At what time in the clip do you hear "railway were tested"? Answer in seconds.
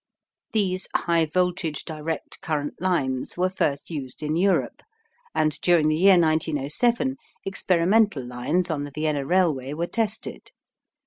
9.27-10.49